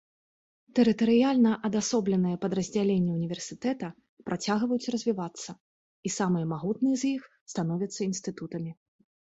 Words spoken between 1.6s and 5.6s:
адасобленыя падраздзяленні ўніверсітэта працягваюць развівацца